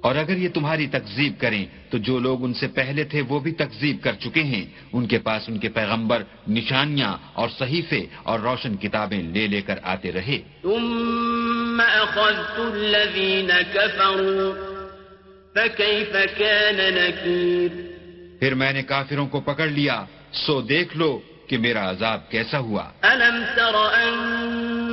اور 0.00 0.16
اگر 0.16 0.36
یہ 0.36 0.48
تمہاری 0.48 0.86
تکذیب 0.86 1.32
کریں 1.38 1.66
تو 1.90 1.98
جو 1.98 2.18
لوگ 2.18 2.44
ان 2.44 2.54
سے 2.54 2.68
پہلے 2.68 3.04
تھے 3.04 3.22
وہ 3.28 3.40
بھی 3.40 3.52
تکذیب 3.52 3.96
کر 4.02 4.12
چکے 4.12 4.42
ہیں۔ 4.42 4.64
ان 4.92 5.06
کے 5.06 5.18
پاس 5.18 5.42
ان 5.48 5.58
کے 5.58 5.68
پیغمبر 5.68 6.22
نشانیاں 6.48 7.16
اور 7.32 7.48
صحیفے 7.58 8.06
اور 8.22 8.40
روشن 8.40 8.76
کتابیں 8.76 9.22
لے 9.22 9.46
لے 9.46 9.62
کر 9.62 9.78
آتے 9.82 10.12
رہے۔ 10.12 10.38
ثم 10.62 11.82
أخذت 11.98 12.60
الذين 12.60 13.50
كفروا 13.72 14.76
فكيف 15.54 16.38
كان 16.38 16.94
نكير؟ 16.94 17.80
پھر 18.40 18.54
میں 18.54 18.72
نے 18.72 18.82
کافروں 18.82 19.26
کو 19.26 19.40
پکڑ 19.40 19.66
لیا۔ 19.66 20.04
سو 20.32 20.60
دیکھ 20.60 20.96
لو 20.96 21.20
کہ 21.48 21.58
میرا 21.58 21.90
عذاب 21.90 22.30
کیسا 22.30 22.58
ہوا۔ 22.58 22.84
ألم 23.04 23.44
تر 23.56 23.74
أن 23.74 24.40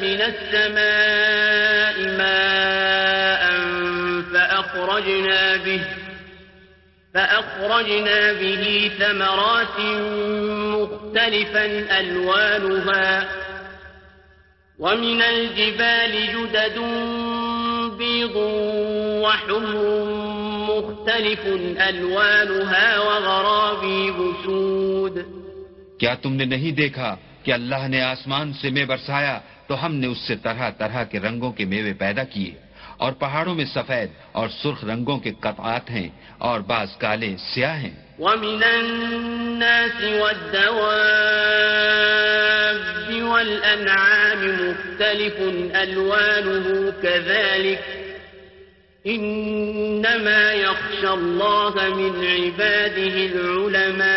من 0.00 0.20
السماء 0.22 1.96
ماء 2.18 3.42
فأخرجنا 4.32 5.56
به 5.56 5.80
فأخرجنا 7.14 8.32
به 8.32 8.90
ثمرات 8.98 9.80
مختلفا 10.74 11.66
ألوانها 12.00 13.28
ومن 14.78 15.22
الجبال 15.22 16.26
جدد 16.26 16.78
بيض 17.98 18.36
وحمر 19.22 20.17
مختلف 21.08 21.40
ألوانها 21.80 23.00
وغرابيب 23.00 24.18
سود 24.44 25.16
کیا 26.00 26.14
تم 26.22 26.32
نے 26.32 26.44
نہیں 26.44 26.72
دیکھا 26.76 27.16
کہ 27.44 27.52
اللہ 27.52 27.82
نے 27.88 28.00
آسمان 28.00 28.52
سے 28.52 28.70
میں 28.70 28.84
برسایا 28.84 29.38
تو 29.66 29.72
ہم 29.86 29.94
نے 29.94 30.06
اس 30.06 30.18
سے 30.18 30.34
طرح 30.36 30.70
طرح 30.78 31.04
کے 31.04 31.20
رنگوں 31.20 31.52
کے 31.52 31.64
میوے 31.64 31.92
پیدا 31.92 32.24
کیے 32.24 32.52
اور 32.96 33.12
پہاڑوں 33.12 33.54
میں 33.54 33.64
سفید 33.64 34.08
اور 34.32 34.48
سرخ 34.62 34.84
رنگوں 34.84 35.18
کے 35.18 35.32
قطعات 35.40 35.90
ہیں 35.90 36.08
اور 36.38 36.60
بعض 36.60 36.88
کالے 36.96 37.36
سیاہ 37.54 37.76
ہیں۔ 37.76 37.96
ومن 38.18 38.62
الناس 38.62 39.98
والدواب 40.20 41.58
والأنعام 43.22 44.42
مختلف 44.60 45.36
ألوانه 45.74 46.92
كذلك 47.02 47.97
إنما 49.08 50.52
يخشى 50.52 51.06
الله 51.06 51.96
من 51.96 52.22
عباده 52.24 53.16
العلماء. 53.16 54.08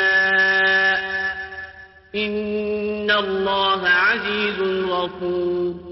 إن 2.18 3.08
الله 3.12 3.86
عزيز 3.86 4.62
غفور. 4.90 5.92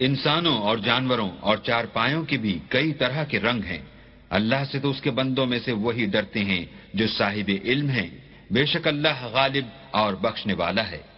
انسانوں 0.00 0.58
اور 0.58 0.78
جانوروں 0.78 1.30
اور 1.40 1.56
چار 1.56 1.84
پایوں 1.92 2.24
کے 2.24 2.36
بھی 2.36 2.58
کئی 2.68 2.92
طرح 2.92 3.24
کے 3.24 3.40
رنگ 3.40 3.62
ہیں۔ 3.62 3.82
اللہ 4.30 4.64
سے 4.72 4.78
تو 4.78 4.90
اس 4.90 5.00
کے 5.00 5.10
بندوں 5.10 5.46
میں 5.46 5.58
سے 5.64 5.72
وہی 5.72 6.04
ڈرتے 6.04 6.44
ہیں 6.44 6.64
جو 6.94 7.06
صاحب 7.06 7.50
علم 7.64 7.88
ہیں۔ 7.88 8.10
بے 8.50 8.66
شک 8.66 8.88
اللہ 8.88 9.24
غالب 9.32 9.64
اور 9.90 10.14
بخشنے 10.14 10.54
والا 10.54 10.90
ہے۔ 10.90 11.17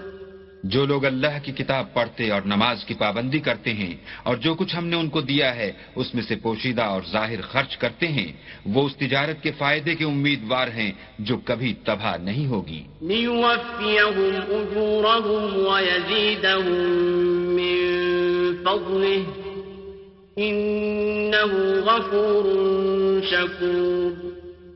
جو 0.71 0.85
لوگ 0.85 1.05
اللہ 1.05 1.35
کی 1.43 1.51
کتاب 1.51 1.93
پڑھتے 1.93 2.29
اور 2.31 2.41
نماز 2.45 2.85
کی 2.85 2.93
پابندی 2.93 3.39
کرتے 3.39 3.73
ہیں 3.73 3.93
اور 4.23 4.35
جو 4.35 4.55
کچھ 4.55 4.75
ہم 4.77 4.87
نے 4.87 4.95
ان 4.95 5.09
کو 5.09 5.21
دیا 5.21 5.55
ہے 5.55 5.71
اس 5.95 6.13
میں 6.13 6.23
سے 6.23 6.35
پوشیدہ 6.35 6.81
اور 6.81 7.01
ظاہر 7.11 7.41
خرچ 7.41 7.77
کرتے 7.77 8.07
ہیں 8.07 8.31
وہ 8.65 8.85
اس 8.85 8.95
تجارت 8.95 9.43
کے 9.43 9.51
فائدے 9.51 9.95
کے 9.95 10.05
امیدوار 10.05 10.67
ہیں 10.67 10.91
جو 11.19 11.37
کبھی 11.45 11.73
تباہ 11.85 12.17
نہیں 12.17 12.47
ہوگی۔ 12.47 12.83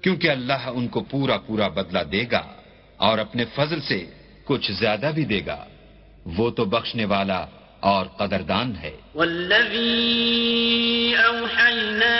کیونکہ 0.01 0.29
اللہ 0.29 0.67
ان 0.73 0.87
کو 0.87 0.99
پورا 1.01 1.37
پورا 1.37 1.67
بدلہ 1.67 2.03
دے 2.11 2.23
گا 2.31 2.43
اور 2.97 3.17
اپنے 3.17 3.45
فضل 3.55 3.79
سے 3.81 4.05
کچھ 4.45 4.71
زیادہ 4.71 5.11
بھی 5.15 5.25
دے 5.25 5.41
گا۔ 5.45 5.65
وہ 6.25 6.49
تو 6.49 6.65
بخشنے 6.65 7.05
والا 7.05 7.45
اور 7.79 8.05
قدردان 8.05 8.75
ہے۔ 8.83 8.91
والذي 9.15 9.85
أوحينا 11.23 12.17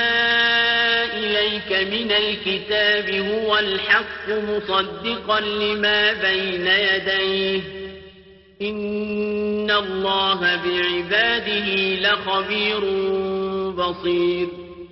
إليك 1.13 1.71
من 1.71 2.11
الكتاب 2.11 3.09
هو 3.31 3.55
الحق 3.55 4.29
مصدقا 4.29 5.39
لما 5.39 6.13
بين 6.21 6.67
يديه 6.67 7.59
إن 8.61 9.71
الله 9.71 10.39
بعباده 10.63 11.67
لخبير 12.01 12.83
بصير 13.75 14.45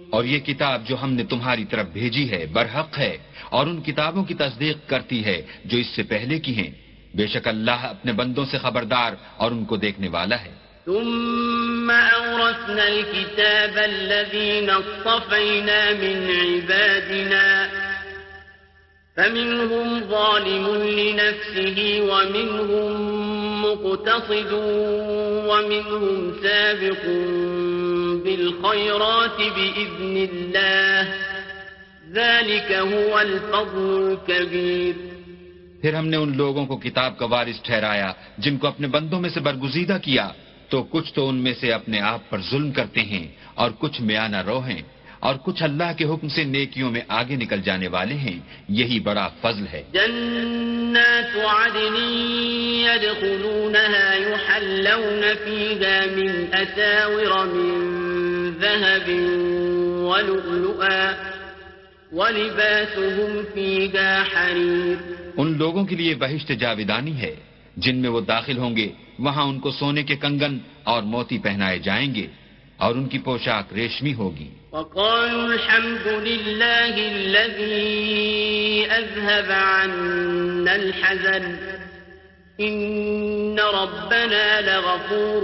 اور 0.10 0.24
یہ 0.24 0.40
کتاب 0.40 0.88
جو 0.88 0.96
ہم 1.04 1.14
نے 1.14 1.24
تمہاری 1.24 1.66
طرف 1.66 1.88
بھیجی 1.88 2.32
ہے 2.32 2.46
برحق 2.46 3.00
ہے 3.00 3.18
اور 3.50 3.68
ان 3.68 3.82
کتابوں 3.82 4.24
کی 4.24 4.34
تصدیق 4.34 4.90
کرتی 4.90 5.26
ہے 5.26 5.42
جو 5.66 5.78
اس 5.78 5.88
سے 5.88 6.04
پہلے 6.04 6.40
کی 6.40 6.56
ہیں۔ 6.58 6.83
بے 7.18 7.28
شک 7.28 7.48
اللہ 7.48 7.86
اپنے 7.86 8.12
بندوں 8.20 8.46
سے 8.52 8.58
خبردار 8.58 9.14
اور 9.38 9.52
ان 9.52 9.66
کو 9.66 9.78
دیکھنے 9.78 10.10
والا 10.18 10.44
ہے 10.44 10.52
ثم 10.86 11.92
أورثنا 11.92 12.88
الكتاب 12.88 13.78
الذين 13.78 14.70
اصطفينا 14.70 15.94
من 15.94 16.28
عبادنا 16.44 17.70
فمنهم 19.18 20.10
ظالم 20.10 20.66
لنفسه 21.00 21.78
ومنهم 22.10 22.92
مقتصد 23.62 24.52
ومنهم 25.50 26.34
سابق 26.44 27.04
بالخيرات 28.26 29.38
بإذن 29.56 30.30
الله 30.32 31.14
ذلك 32.14 32.72
هو 32.72 33.20
الفضل 33.20 33.88
الكبير 34.12 35.13
پھر 35.84 35.94
ہم 35.94 36.08
نے 36.08 36.18
ان 36.18 36.38
لوگوں 36.38 36.66
کو 36.66 36.78
کتاب 36.78 37.18
کا 37.18 37.26
وارث 37.26 37.62
ٹھہرایا، 37.62 38.12
جن 38.38 38.58
کو 38.58 38.68
اپنے 38.68 38.88
بندوں 38.88 39.22
میں 39.22 39.30
سے 39.30 39.40
برگزیدہ 39.40 39.98
کیا۔ 40.02 40.30
تو 40.70 40.84
کچھ 40.84 41.14
تو 41.14 41.30
ان 41.30 41.36
میں 41.36 41.54
سے 41.60 41.74
اپنے 41.74 42.00
آپ 42.00 42.30
پر 42.30 42.38
ظلم 42.52 42.72
کرتے 42.72 43.02
ہیں 43.02 43.28
اور 43.54 43.72
کچھ 43.80 44.02
میانہ 44.02 44.42
رو 44.42 44.60
ہیں 44.60 44.82
اور 45.20 45.36
کچھ 45.36 45.64
اللہ 45.64 45.94
کے 45.98 46.06
حکم 46.06 46.28
سے 46.28 46.44
نیکیوں 46.44 46.92
میں 46.92 47.02
آگے 47.08 47.36
نکل 47.36 47.62
جانے 47.62 47.88
والے 47.88 48.16
ہیں۔ 48.16 48.40
یہی 48.70 49.00
بڑا 49.00 49.30
فضل 49.42 49.66
ہے۔ 49.68 49.84
جنات 49.94 51.38
عدن 51.46 51.96
يدخلونها 52.90 54.14
يحلون 54.18 55.22
فيها 55.44 56.06
من 56.16 56.46
أساور 56.54 57.46
من 57.46 57.94
ذهب 58.62 59.10
ولؤلؤا، 60.04 61.12
ولباسهم 62.12 63.42
فيها 63.54 64.24
حرير۔ 64.34 65.23
ان 65.38 65.58
لوگوں 65.58 65.86
کے 65.86 65.96
لیے 65.96 66.16
بہشت 66.16 66.52
جاویدانی 66.60 67.22
ہے۔ 67.22 67.36
جن 67.78 67.98
میں 67.98 68.10
وہ 68.10 68.22
داخل 68.22 68.58
ہوں 68.58 68.76
گے 68.76 68.92
وہاں 69.20 69.44
ان 69.44 69.60
کو 69.60 69.72
سونے 69.72 70.04
کے 70.04 70.16
کنگن 70.16 70.58
اور 70.84 71.04
موتی 71.04 71.38
پہنائے 71.38 71.80
جائیں 71.80 72.16
گے 72.16 72.28
اور 72.78 72.96
ان 72.96 73.08
کی 73.08 73.20
پوشاک 73.20 73.74
ریشمی 73.74 74.14
ہوگی۔ 74.14 74.50
وقالوا 74.72 75.44
الحمد 75.44 76.08
لله 76.08 77.00
الذي 77.16 78.04
أذهب 78.90 79.52
عنا 79.52 80.72
الحزن۔ 80.72 81.56
إن 82.60 83.56
ربنا 83.60 84.60
لغفور 84.60 85.44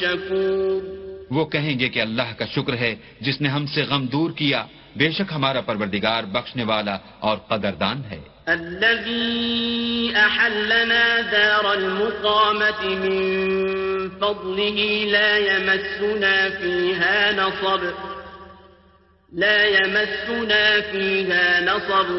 شكور۔ 0.00 1.02
وہ 1.30 1.44
کہیں 1.44 1.78
گے 1.78 1.88
کہ 1.88 2.00
اللہ 2.00 2.38
کا 2.38 2.44
شکر 2.46 2.76
ہے 2.76 2.94
جس 3.20 3.40
نے 3.40 3.48
ہم 3.48 3.66
سے 3.66 3.82
غم 3.82 4.06
دور 4.06 4.30
کیا۔ 4.30 4.64
بے 4.96 5.10
شک 5.10 5.32
ہمارا 5.34 5.60
پروردگار 5.60 6.24
بخشنے 6.24 6.64
والا 6.64 6.98
اور 7.18 7.36
قدردان 7.36 8.02
ہے۔ 8.10 8.20
الذي 8.46 10.12
أحلنا 10.14 11.04
دار 11.32 11.64
المقامة 11.64 12.80
من 13.02 13.16
فضله 14.18 14.78
لا 15.10 15.36
يمسنا 15.36 16.34
فيها 16.60 17.30
نصب 17.36 17.82
لا 19.32 19.64
يمسنا 19.64 20.64
فيها 20.90 21.60
نصب 21.60 22.10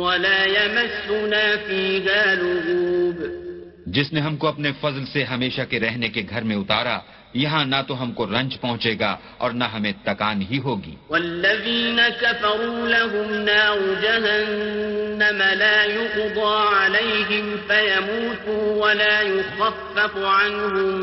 ولا 0.00 0.40
يمسنا 0.44 1.44
فيها 1.66 2.34
لغوب۔ 2.34 3.40
جس 3.86 4.12
نے 4.12 4.20
ہم 4.20 4.36
کو 4.36 4.46
اپنے 4.46 4.72
فضل 4.80 5.06
سے 5.06 5.24
ہمیشہ 5.24 5.62
کے 5.70 5.80
رہنے 5.80 6.08
کے 6.08 6.22
گھر 6.30 6.42
میں 6.42 6.56
اتارا 6.56 6.98
یہاں 7.34 7.64
نہ 7.64 7.76
تو 7.86 8.02
ہم 8.02 8.12
کو 8.12 8.26
رنج 8.26 8.60
پہنچے 8.60 8.94
گا 9.00 9.16
اور 9.38 9.50
نہ 9.50 9.64
ہمیں 9.64 9.92
تکان 10.04 10.42
ہی 10.42 10.58
ہوگی۔ 10.58 10.94
والذین 11.10 12.00
كفروا 12.20 12.88
لهم 12.88 13.34
نار 13.44 13.78
جهنم 14.02 15.42
لا 15.58 15.84
يقضى 15.84 16.54
عليهم 16.80 17.56
فيموتوا 17.66 18.86
ولا 18.86 19.20
يخفف 19.20 20.16
عنهم 20.16 20.94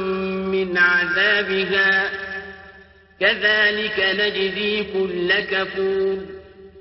من 0.51 0.77
عذابها 0.77 2.09
كذلك 3.19 3.99
نجزي 3.99 4.83
كل 4.93 5.31
كفور 5.49 6.25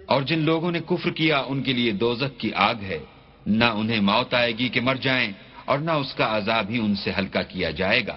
اور 0.06 0.22
جن 0.22 0.38
لوگوں 0.38 0.70
نے 0.70 0.80
کفر 0.80 1.10
کیا 1.10 1.38
ان 1.38 1.62
کے 1.62 1.72
لیے 1.72 1.92
دوزک 1.92 2.40
کی 2.40 2.50
آگ 2.54 2.74
ہے۔ 2.82 2.98
نہ 3.46 3.64
انہیں 3.64 4.00
موت 4.00 4.34
آئے 4.34 4.52
گی 4.52 4.68
کہ 4.68 4.80
مر 4.80 4.94
جائیں 4.94 5.32
اور 5.64 5.78
نہ 5.78 5.90
اس 5.90 6.14
کا 6.14 6.36
عذاب 6.36 6.70
ہی 6.70 6.78
ان 6.78 6.94
سے 6.94 7.10
ہلکا 7.18 7.42
کیا 7.42 7.70
جائے 7.70 8.06
گا۔ 8.06 8.16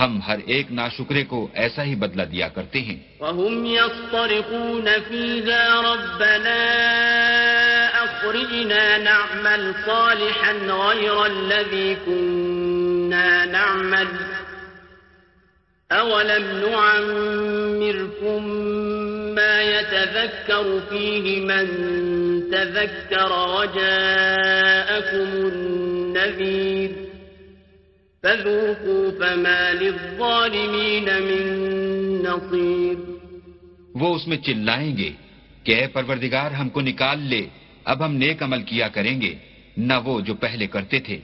ہم 0.00 0.20
ہر 0.26 0.38
ایک 0.46 0.72
ناشکرے 0.72 1.24
کو 1.24 1.48
ایسا 1.54 1.82
ہی 1.84 1.94
بدلہ 1.94 2.22
دیا 2.22 2.48
کرتے 2.48 2.80
ہیں۔ 2.80 2.96
وهم 3.20 3.66
يصطرخون 3.66 4.88
فيها 5.08 5.64
ربنا 5.92 6.60
أخرجنا 8.04 8.98
نعمل 8.98 9.72
صالحا 9.86 10.52
غير 10.52 11.26
الذي 11.26 11.94
كنا 12.06 13.44
نعمل 13.44 14.06
أولم 15.92 16.46
نعمركم 16.70 18.44
ما 19.34 19.62
يتذكر 19.62 20.80
فيه 20.88 21.40
من 21.40 21.66
تذكر 22.50 23.32
وجاءكم 23.56 25.28
النذير 25.52 27.09
فذوقوا 28.24 29.10
فما 29.20 29.60
للظالمين 29.72 31.06
من 31.28 31.44
نصير. 32.24 32.96
وہ 33.94 34.14
اس 34.14 34.26
میں 34.28 34.36
چلائیں 34.36 34.96
گے 34.96 35.10
کہ 35.64 35.72
اے 35.74 35.86
پروردگار، 35.86 36.50
ہم 36.50 36.68
کو 36.68 36.80
نکال 36.80 37.18
لے، 37.22 37.42
اب 37.84 38.04
ہم 38.04 38.12
نیک 38.14 38.42
عمل 38.42 38.62
کیا 38.62 38.88
کریں 38.88 39.20
گے، 39.20 39.34
نہ 39.76 39.96
وہ 40.04 40.20
جو 40.20 40.34
پہلے 40.34 40.66
کرتے 40.66 40.98
تھے۔ 41.00 41.18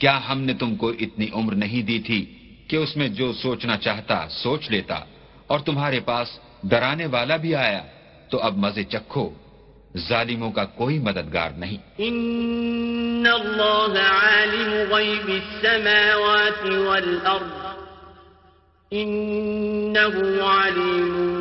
کیا 0.00 0.16
ہم 0.28 0.38
نے 0.46 0.54
تم 0.54 0.76
کو 0.76 0.88
اتنی 1.00 1.28
عمر 1.32 1.54
نہیں 1.54 1.82
دی 1.82 1.98
تھی 2.06 2.20
کہ 2.68 2.76
اس 2.76 2.96
میں 2.96 3.08
جو 3.18 3.32
سوچنا 3.32 3.76
چاہتا 3.76 4.16
سوچ 4.42 4.70
لیتا، 4.70 4.98
اور 5.46 5.58
تمہارے 5.58 6.00
پاس 6.00 6.28
ڈرانے 6.70 7.06
والا 7.06 7.36
بھی 7.36 7.54
آیا، 7.54 7.82
تو 8.30 8.38
اب 8.38 8.56
مزے 8.56 8.84
چکھو۔ 8.84 9.26
ظالموں 9.98 10.52
کا 10.52 10.64
کوئی 10.64 10.98
مددگار 10.98 11.50
نہیں۔ 11.56 11.76
إن 12.00 13.26
الله 13.26 13.96
عالم 13.98 14.94
غيب 14.94 15.28
السماوات 15.28 16.70
والأرض 16.70 17.66
إنه 18.92 20.26
عليم 20.42 21.36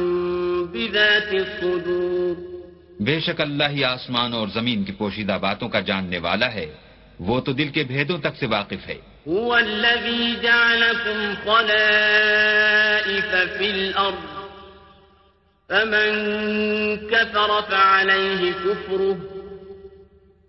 بذات 0.72 1.34
الصدور۔ 1.34 2.56
بے 3.00 3.20
شک 3.20 3.42
اللہ 3.42 3.64
ہی 3.70 3.84
آسمان 3.84 4.34
اور 4.34 4.48
زمین 4.48 4.84
کی 4.84 4.92
پوشیدہ 4.92 5.38
باتوں 5.42 5.70
کا 5.70 5.80
جاننے 5.80 6.18
والا 6.18 6.54
ہے۔ 6.54 6.74
وہ 7.20 7.40
تو 7.40 7.52
دل 7.52 7.68
کے 7.68 7.84
بھیدوں 7.84 8.18
تک 8.18 8.38
سے 8.40 8.46
واقف 8.46 8.88
ہے۔ 8.88 8.96
هو 9.32 9.54
الذي 9.54 10.34
جعلكم 10.42 11.34
خلائف 11.44 13.36
في 13.58 13.70
الأرض 13.70 14.45
فمن 15.70 17.08
كفر 17.08 17.62
فعليه 17.62 18.52
كفره 18.52 19.18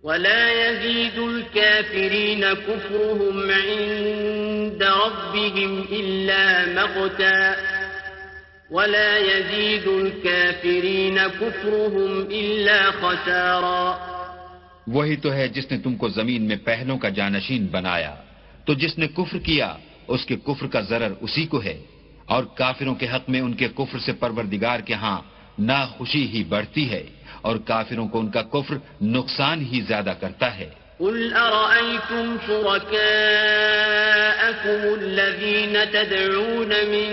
ولا 0.03 0.69
يزيد 0.69 1.19
الكافرين 1.19 2.45
كفرهم 2.53 3.51
عند 3.51 4.83
ربهم 4.83 5.87
إلا 5.93 6.67
مقتا 6.77 7.57
ولا 8.71 9.17
يزيد 9.19 9.89
الكافرين 9.89 11.19
كفرهم 11.19 12.27
إلا 12.31 12.91
خسارا 12.91 13.99
وہی 14.87 15.17
تو 15.17 15.33
ہے 15.33 15.49
جس 15.49 15.71
نے 15.71 15.79
تم 15.79 15.97
کو 15.97 16.09
زمین 16.09 16.43
میں 16.43 16.57
پہلوں 16.65 16.99
کا 16.99 17.09
جانشین 17.09 17.67
بنایا 17.71 18.15
تو 18.67 18.75
جس 18.75 18.99
نے 18.99 19.07
کفر 19.09 19.39
کیا 19.39 19.75
اس 20.09 20.25
کے 20.27 20.37
کفر 20.37 20.67
کا 20.67 20.81
ضرر 20.81 21.13
اسی 21.21 21.47
کو 21.47 21.63
ہے۔ 21.63 21.77
اور 22.27 22.45
کافروں 22.61 22.95
کے 22.95 23.07
حق 23.07 23.29
میں 23.31 23.41
ان 23.41 23.53
کے 23.53 23.69
کفر 23.69 23.99
سے 23.99 24.13
پروردگار 24.13 24.81
کے 24.87 24.95
ہاں 24.95 25.21
نا 25.59 25.81
خوشی 25.97 26.25
ہی 26.33 26.45
بڑھتی 26.45 26.85
ہے 26.91 27.05
اور 27.43 27.57
کافروں 27.57 28.09
کو 28.09 28.17
ان 28.21 28.31
کا 28.31 28.43
کفر 28.43 28.77
نقصان 29.03 29.59
ہی 29.73 29.81
زیادہ 29.89 30.15
کرتا 30.21 30.49
ہے۔ 30.59 30.71
قل 30.99 31.35
أرأيتم 31.35 32.37
شركاءكم 32.47 33.01
الذين 35.01 35.75
تدعون 35.93 36.73
من 36.93 37.09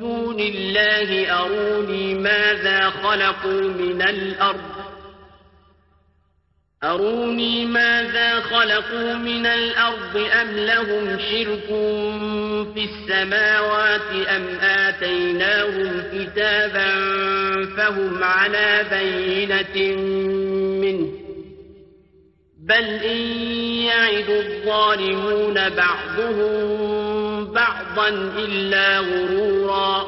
دون 0.00 0.40
الله 0.40 1.08
أروني 1.30 2.14
ماذا 2.14 2.80
خلقوا 3.02 3.62
من 3.82 4.02
الأرض 4.02 4.77
أروني 6.84 7.66
ماذا 7.66 8.40
خلقوا 8.40 9.14
من 9.14 9.46
الأرض 9.46 10.16
أم 10.16 10.48
لهم 10.56 11.18
شرك 11.18 11.66
في 12.74 12.88
السماوات 12.90 14.28
أم 14.28 14.44
آتيناهم 14.62 16.02
كتابا 16.12 16.90
فهم 17.76 18.24
على 18.24 18.84
بينة 18.90 19.96
منه 20.82 21.08
بل 22.58 22.84
إن 22.84 23.20
يعد 23.82 24.30
الظالمون 24.30 25.54
بعضهم 25.54 27.44
بعضا 27.44 28.08
إلا 28.38 29.00
غرورا 29.00 30.04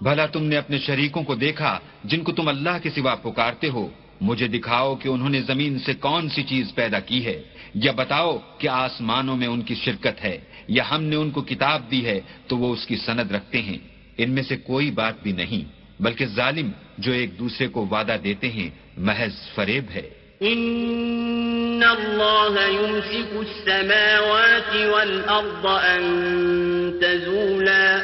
بھلا 0.00 0.26
تم 0.26 0.42
نے 0.42 0.56
اپنے 0.58 0.78
شریکوں 0.78 1.22
کو 1.24 1.34
دیکھا 1.34 1.78
جن 2.04 2.22
کو 2.24 2.32
تم 2.32 2.48
اللہ 2.48 2.78
کے 2.82 2.90
سوا 2.90 3.14
پکارتے 3.22 3.68
ہو 3.70 3.88
مجھے 4.20 4.48
دکھاؤ 4.48 4.94
کہ 4.94 5.08
انہوں 5.08 5.28
نے 5.28 5.40
زمین 5.40 5.78
سے 5.78 5.94
کون 5.94 6.28
سی 6.28 6.42
چیز 6.42 6.74
پیدا 6.74 7.00
کی 7.00 7.26
ہے، 7.26 7.42
یا 7.74 7.92
بتاؤ 7.92 8.38
کہ 8.58 8.68
آسمانوں 8.68 9.36
میں 9.36 9.46
ان 9.46 9.62
کی 9.62 9.74
شرکت 9.74 10.24
ہے، 10.24 10.38
یا 10.68 10.84
ہم 10.90 11.04
نے 11.04 11.16
ان 11.16 11.30
کو 11.30 11.42
کتاب 11.42 11.90
دی 11.90 12.06
ہے 12.06 12.20
تو 12.46 12.58
وہ 12.58 12.72
اس 12.72 12.86
کی 12.86 12.96
سند 12.96 13.32
رکھتے 13.32 13.62
ہیں۔ 13.62 13.78
ان 14.18 14.30
میں 14.30 14.42
سے 14.42 14.56
کوئی 14.56 14.90
بات 14.90 15.22
بھی 15.22 15.32
نہیں، 15.32 15.62
بلکہ 16.02 16.26
ظالم 16.26 16.70
جو 16.98 17.12
ایک 17.12 17.38
دوسرے 17.38 17.68
کو 17.68 17.86
وعدہ 17.86 18.16
دیتے 18.24 18.48
ہیں، 18.48 18.70
محض 18.96 19.32
فریب 19.54 19.84
ہے۔ 19.94 20.10
ان 20.40 21.82
اللہ 21.90 22.70
يمسك 22.70 23.36
السماوات 23.36 24.76
والارض 24.76 25.66
ان 25.66 26.98
تزولا۔ 27.02 27.98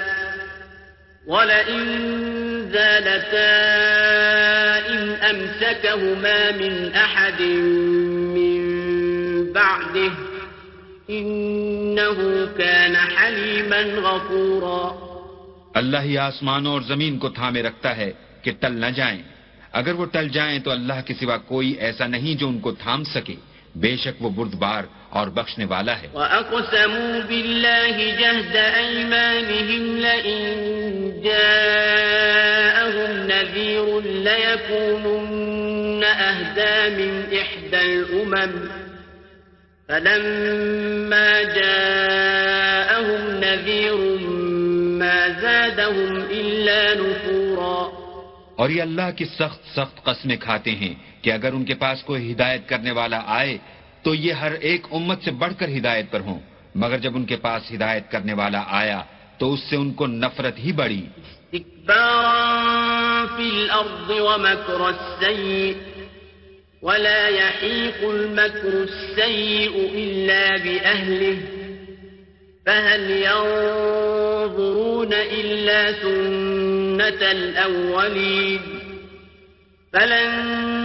ولئن 1.27 1.87
زالتا 2.73 3.49
ان 4.87 5.15
امسكهما 5.23 6.51
من 6.61 6.89
احد 6.95 7.41
من 8.37 8.61
بعده 9.53 10.13
انه 11.09 12.45
كان 12.57 12.97
حليما 12.97 13.77
غفورا۔ 13.77 15.05
اللہ 15.75 15.99
ہی 15.99 16.19
آسمانوں 16.19 16.73
اور 16.73 16.81
زمین 16.81 17.19
کو 17.19 17.29
تھامے 17.29 17.63
رکھتا 17.63 17.97
ہے 17.97 18.13
کہ 18.43 18.53
ٹل 18.61 18.73
نہ 18.73 18.87
جائیں۔ 18.87 19.23
اگر 19.73 19.95
وہ 19.95 20.05
ٹل 20.05 20.29
جائیں 20.29 20.59
تو 20.59 20.71
اللہ 20.71 21.01
کے 21.07 21.15
سوا 21.15 21.37
کوئی 21.37 21.71
ایسا 21.71 22.07
نہیں 22.07 22.35
جو 22.35 22.49
ان 22.49 22.61
کو 22.61 22.73
تھام 22.73 23.05
سکے۔ 23.05 23.35
بے 23.77 23.97
شک 23.97 24.23
وہ 24.23 24.31
بردبار 24.31 24.83
اور 25.09 25.29
بخشنے 25.29 25.65
والا 25.65 25.99
ہے۔ 25.99 26.09
وَأَقْسَمُوا 26.15 27.27
بِاللَّهِ 27.27 28.21
جَهْدَ 28.21 28.77
أَيْمَانِهِمْ 28.77 29.99
لَئِن 29.99 31.21
جَاءَهُمْ 31.25 33.27
نَذِيرٌ 33.27 34.05
لَيَكُونُنَّ 34.05 36.05
أَهْدَى 36.05 36.97
مِنْ 36.97 37.33
إِحْدَى 37.33 37.77
الْأُمَمِ 37.77 38.69
فَلَمَّا 39.89 41.43
جَاءَهُمْ 41.43 43.45
نَذِيرٌ 43.45 44.21
مَا 45.01 45.27
زَادَهُمْ 45.41 46.31
إِلَّا 46.31 46.95
نُفُورًا 46.95 47.89
اور 48.57 48.71
یہ 48.71 48.83
اللہ 48.83 49.11
کی 49.17 49.25
سخت 49.25 49.77
سخت 49.77 50.05
قسمیں 50.05 50.37
کھاتے 50.37 50.71
ہیں۔ 50.71 51.14
کہ 51.25 51.33
اگر 51.33 51.53
ان 51.53 51.65
کے 51.65 51.75
پاس 51.75 52.03
کوئی 52.03 52.33
ہدایت 52.33 52.69
کرنے 52.69 52.91
والا 52.91 53.23
آئے، 53.27 53.59
تو 54.03 54.15
یہ 54.15 54.33
ہر 54.33 54.53
ایک 54.53 54.87
امت 54.91 55.25
سے 55.25 55.31
بڑھ 55.31 55.53
کر 55.59 55.69
ہدایت 55.69 56.07
پر 56.11 56.21
ہوں۔ 56.21 56.41
مگر 56.75 56.99
جب 56.99 57.17
ان 57.17 57.25
کے 57.25 57.37
پاس 57.37 57.73
ہدایت 57.73 58.11
کرنے 58.11 58.33
والا 58.33 58.65
آیا، 58.67 59.03
تو 59.39 59.53
اس 59.53 59.61
سے 59.61 59.77
ان 59.77 59.93
کو 59.93 60.07
نفرت 60.07 60.59
ہی 60.59 60.73
بڑی 60.73 61.07
استكبارا 61.53 63.27
في 63.37 63.43
الأرض 63.43 64.11
ومكر 64.11 64.89
السيء 64.89 65.75
ولا 66.83 67.29
يحيق 67.29 68.03
المكر 68.03 68.83
السيء 68.83 69.91
إلا 69.95 70.65
بأهله، 70.65 71.37
فهل 72.67 73.11
ينظرون 73.11 75.13
إلا 75.13 76.03
سنة 76.03 77.31
الأولين 77.31 78.61
فلن 79.93 80.84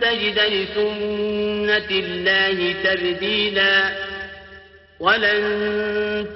تجد 0.00 0.38
لسنة 0.38 1.90
الله 1.90 2.58
تبديلا 2.82 3.74
ولن 5.00 5.42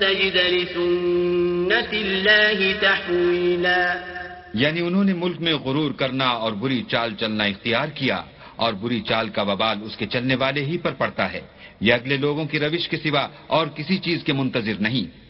تجد 0.01 0.37
لسنة 0.37 1.93
الله 1.93 2.59
تحويلا. 2.81 3.95
یعنی 4.55 4.81
انہوں 4.81 5.05
نے 5.05 5.15
ملک 5.15 5.41
میں 5.41 5.55
غرور 5.55 5.93
کرنا 5.93 6.29
اور 6.29 6.53
بری 6.53 6.83
چال 6.89 7.15
چلنا 7.21 7.45
اختیار 7.45 7.89
کیا 7.89 8.23
اور 8.57 8.73
بری 8.73 9.01
چال 9.01 9.29
کا 9.29 9.43
وبال 9.43 9.79
اس 9.83 9.97
کے 9.97 10.07
چلنے 10.07 10.35
والے 10.35 10.65
ہی 10.65 10.79
پر 10.79 10.93
پڑتا 10.93 11.33
ہے۔ 11.33 11.41
یہ 11.81 11.93
اگلے 11.93 12.17
لوگوں 12.17 12.45
کی 12.45 12.59
روش 12.59 12.89
کے 12.89 12.97
سوا 12.97 13.29
اور 13.47 13.67
کسی 13.67 13.99
چیز 13.99 14.25
کے 14.25 14.33
منتظر 14.33 14.75
نہیں۔ 14.81 15.25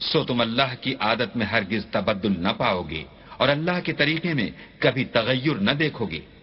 سو 0.00 0.24
تم 0.24 0.40
اللہ 0.40 0.74
کی 0.80 0.94
عادت 1.00 1.36
میں 1.36 1.46
ہرگز 1.46 1.86
تبدل 1.86 2.32
نہ 2.38 2.48
پاؤ 2.56 2.82
گے 2.82 3.04
اور 3.36 3.48
اللہ 3.48 3.80
کے 3.84 3.92
طریقے 3.92 4.34
میں 4.34 4.50
کبھی 4.78 5.04
تغیر 5.04 5.56
نہ 5.60 5.70
دیکھو 5.70 6.06
گے 6.06 6.20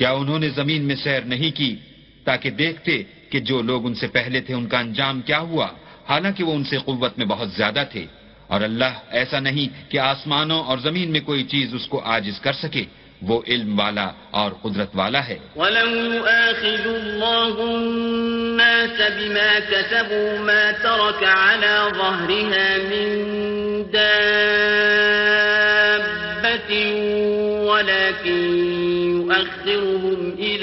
کیا 0.00 0.10
انہوں 0.10 0.38
نے 0.38 0.48
زمین 0.48 0.82
میں 0.82 0.96
سیر 0.96 1.20
نہیں 1.20 1.56
کی 1.56 1.76
تاکہ 2.24 2.50
دیکھتے 2.50 3.02
کہ 3.30 3.40
جو 3.40 3.62
لوگ 3.62 3.86
ان 3.86 3.94
سے 3.94 4.06
پہلے 4.06 4.40
تھے 4.40 4.54
ان 4.54 4.66
کا 4.66 4.78
انجام 4.78 5.20
کیا 5.20 5.38
ہوا؟ 5.38 5.66
حالانکہ 6.08 6.44
وہ 6.44 6.54
ان 6.54 6.64
سے 6.64 6.78
قوت 6.84 7.18
میں 7.18 7.26
بہت 7.26 7.48
زیادہ 7.50 7.84
تھے۔ 7.92 8.06
اور 8.46 8.60
اللہ 8.60 8.94
ایسا 9.10 9.40
نہیں 9.40 9.90
کہ 9.90 9.98
آسمانوں 9.98 10.64
اور 10.64 10.78
زمین 10.78 11.10
میں 11.10 11.20
کوئی 11.20 11.44
چیز 11.44 11.74
اس 11.74 11.86
کو 11.86 12.00
آجز 12.04 12.40
کر 12.40 12.52
سکے۔ 12.52 12.84
وہ 13.22 13.42
علم 13.48 13.80
والا 13.80 14.10
اور 14.30 14.52
قدرت 14.52 14.90
والا 14.94 15.28
ہے۔ 15.28 15.38
ولو 15.56 16.14
يؤاخذ 16.14 16.86
الله 16.86 17.54
الناس 17.58 19.00
بما 19.00 19.58
كسبوا 19.70 20.40
ما 20.40 20.70
ترك 20.82 21.24
على 21.24 21.76
ظهرها 21.94 22.76
من 22.88 23.22
دابة 23.92 24.99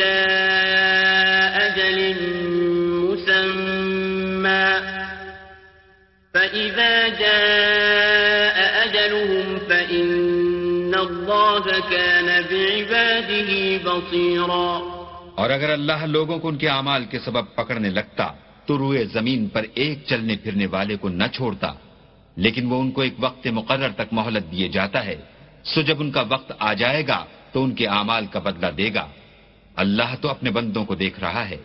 إلى 0.07 0.47
أجل 1.65 2.13
مسمى. 2.91 4.77
فإذا 6.33 7.07
جاء 7.19 8.63
أجلهم 8.87 9.57
فإن 9.67 10.07
الله 10.93 11.69
كان 11.89 12.25
بعباده 12.49 13.53
بصيرا. 13.83 14.79
اور 15.35 15.49
اگر 15.49 15.69
اللہ 15.69 16.05
لوگوں 16.05 16.39
کو 16.39 16.47
ان 16.47 16.55
کے 16.55 16.69
اعمال 16.69 17.05
کے 17.05 17.19
سبب 17.19 17.55
پکڑنے 17.55 17.89
لگتا، 17.89 18.31
تو 18.65 18.77
روئے 18.77 19.05
زمین 19.05 19.47
پر 19.47 19.65
ایک 19.73 19.99
چلنے 20.05 20.35
پھرنے 20.35 20.65
والے 20.65 20.95
کو 20.95 21.09
نہ 21.09 21.23
چھوڑتا، 21.33 21.73
لیکن 22.35 22.65
وہ 22.65 22.81
ان 22.81 22.91
کو 22.91 23.01
ایک 23.01 23.13
وقت 23.19 23.47
مقرر 23.47 23.89
تک 23.89 24.13
مہلت 24.13 24.51
دیے 24.51 24.67
جاتا 24.67 25.05
ہے۔ 25.05 25.15
سو 25.63 25.81
جب 25.81 25.95
ان 25.99 26.11
کا 26.11 26.23
وقت 26.29 26.51
آ 26.59 26.73
جائے 26.73 27.07
گا، 27.07 27.25
تو 27.51 27.63
ان 27.63 27.71
کے 27.71 27.87
اعمال 27.87 28.25
کا 28.25 28.39
بدلہ 28.39 28.71
دے 28.77 28.93
گا۔ 28.93 29.07
اللہ 29.77 30.15
تو 30.21 30.29
اپنے 30.29 30.51
بندوں 30.51 30.85
کو 30.85 30.95
دیکھ 30.95 31.19
رہا 31.19 31.49
ہے 31.49 31.57